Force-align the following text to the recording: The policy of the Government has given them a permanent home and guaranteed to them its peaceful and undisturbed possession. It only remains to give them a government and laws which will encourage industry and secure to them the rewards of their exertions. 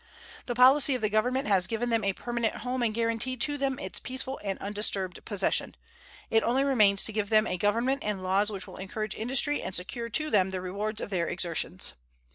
The 0.47 0.55
policy 0.55 0.95
of 0.95 1.01
the 1.01 1.11
Government 1.11 1.47
has 1.47 1.67
given 1.67 1.91
them 1.91 2.03
a 2.03 2.13
permanent 2.13 2.55
home 2.65 2.81
and 2.81 2.91
guaranteed 2.91 3.39
to 3.41 3.55
them 3.55 3.77
its 3.77 3.99
peaceful 3.99 4.39
and 4.43 4.57
undisturbed 4.57 5.23
possession. 5.25 5.75
It 6.31 6.41
only 6.41 6.63
remains 6.63 7.03
to 7.03 7.13
give 7.13 7.29
them 7.29 7.45
a 7.45 7.55
government 7.55 8.03
and 8.03 8.23
laws 8.23 8.51
which 8.51 8.65
will 8.65 8.77
encourage 8.77 9.13
industry 9.13 9.61
and 9.61 9.75
secure 9.75 10.09
to 10.09 10.31
them 10.31 10.49
the 10.49 10.59
rewards 10.59 11.01
of 11.01 11.11
their 11.11 11.27
exertions. 11.27 11.93